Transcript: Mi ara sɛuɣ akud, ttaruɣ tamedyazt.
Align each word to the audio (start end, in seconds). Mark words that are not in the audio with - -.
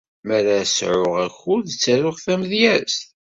Mi 0.25 0.33
ara 0.37 0.57
sɛuɣ 0.77 1.15
akud, 1.25 1.65
ttaruɣ 1.69 2.15
tamedyazt. 2.25 3.01